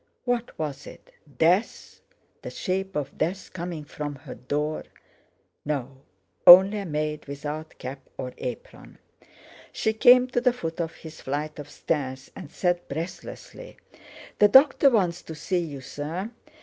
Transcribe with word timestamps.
What 0.25 0.57
was 0.57 0.87
it? 0.87 1.11
Death? 1.37 2.01
The 2.41 2.49
shape 2.49 2.95
of 2.95 3.19
Death 3.19 3.53
coming 3.53 3.83
from 3.85 4.15
her 4.15 4.33
door? 4.33 4.85
No! 5.63 6.01
only 6.47 6.79
a 6.79 6.87
maid 6.87 7.25
without 7.27 7.77
cap 7.77 8.09
or 8.17 8.33
apron. 8.39 8.97
She 9.71 9.93
came 9.93 10.25
to 10.29 10.41
the 10.41 10.53
foot 10.53 10.79
of 10.81 10.95
his 10.95 11.21
flight 11.21 11.59
of 11.59 11.69
stairs 11.69 12.31
and 12.35 12.49
said 12.49 12.87
breathlessly: 12.87 13.77
"The 14.39 14.47
doctor 14.47 14.89
wants 14.89 15.21
to 15.21 15.35
see 15.35 15.59
you, 15.59 15.81
sir." 15.81 16.31